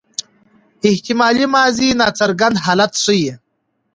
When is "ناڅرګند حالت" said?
1.99-2.91